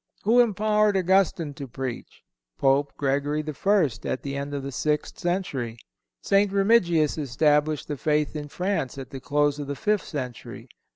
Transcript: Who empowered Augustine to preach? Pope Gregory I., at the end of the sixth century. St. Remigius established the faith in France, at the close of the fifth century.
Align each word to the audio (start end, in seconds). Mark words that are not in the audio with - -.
Who 0.23 0.39
empowered 0.39 0.97
Augustine 0.97 1.53
to 1.53 1.67
preach? 1.67 2.23
Pope 2.57 2.91
Gregory 2.97 3.43
I., 3.47 3.89
at 4.05 4.23
the 4.23 4.35
end 4.35 4.51
of 4.55 4.63
the 4.63 4.71
sixth 4.71 5.19
century. 5.19 5.77
St. 6.23 6.51
Remigius 6.51 7.19
established 7.19 7.87
the 7.87 7.97
faith 7.97 8.35
in 8.35 8.47
France, 8.47 8.97
at 8.97 9.11
the 9.11 9.19
close 9.19 9.59
of 9.59 9.67
the 9.67 9.75
fifth 9.75 10.05
century. 10.07 10.67